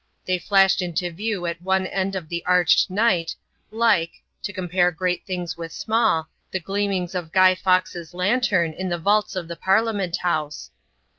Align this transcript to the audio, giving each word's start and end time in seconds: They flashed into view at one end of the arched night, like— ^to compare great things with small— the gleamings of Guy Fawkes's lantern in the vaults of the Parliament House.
They 0.25 0.39
flashed 0.39 0.81
into 0.81 1.11
view 1.11 1.45
at 1.45 1.61
one 1.61 1.85
end 1.85 2.15
of 2.15 2.27
the 2.27 2.43
arched 2.47 2.89
night, 2.89 3.35
like— 3.69 4.09
^to 4.43 4.51
compare 4.51 4.91
great 4.91 5.27
things 5.27 5.57
with 5.57 5.71
small— 5.71 6.27
the 6.51 6.59
gleamings 6.59 7.13
of 7.13 7.31
Guy 7.31 7.53
Fawkes's 7.53 8.11
lantern 8.15 8.73
in 8.73 8.89
the 8.89 8.97
vaults 8.97 9.35
of 9.35 9.47
the 9.47 9.55
Parliament 9.55 10.17
House. 10.17 10.71